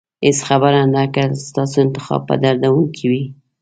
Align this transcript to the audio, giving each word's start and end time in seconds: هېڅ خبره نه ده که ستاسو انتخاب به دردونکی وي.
هېڅ 0.25 0.37
خبره 0.47 0.81
نه 0.83 0.91
ده 0.93 1.03
که 1.13 1.23
ستاسو 1.47 1.77
انتخاب 1.85 2.21
به 2.27 2.35
دردونکی 2.43 3.05
وي. 3.11 3.23